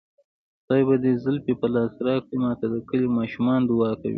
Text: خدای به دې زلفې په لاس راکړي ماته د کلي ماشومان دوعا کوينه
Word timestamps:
خدای 0.63 0.83
به 0.87 0.95
دې 1.03 1.13
زلفې 1.23 1.53
په 1.61 1.67
لاس 1.75 1.93
راکړي 2.07 2.37
ماته 2.45 2.65
د 2.71 2.75
کلي 2.89 3.07
ماشومان 3.17 3.59
دوعا 3.63 3.91
کوينه 3.99 4.09